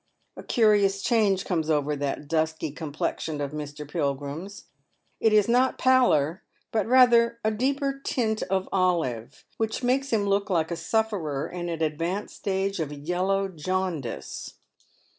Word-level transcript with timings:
A 0.35 0.41
curious 0.41 1.03
change 1.03 1.45
comes 1.45 1.69
over 1.69 1.95
that 1.95 2.27
dusky 2.27 2.71
complexion 2.71 3.39
of 3.39 3.51
Mr. 3.51 3.87
Pilgrim's. 3.87 4.65
It 5.19 5.31
is 5.31 5.47
not 5.47 5.77
pallor, 5.77 6.41
but 6.71 6.87
rather 6.87 7.37
a 7.43 7.51
deeper 7.51 8.01
tint 8.03 8.41
of 8.49 8.67
olive, 8.71 9.45
which 9.57 9.83
makes 9.83 10.09
him 10.11 10.25
look 10.25 10.49
like 10.49 10.71
a 10.71 10.75
sufferer 10.75 11.47
in 11.47 11.69
an 11.69 11.83
advanced 11.83 12.35
stage 12.35 12.79
of 12.79 12.91
yellow 12.91 13.47
jaundice. 13.47 14.55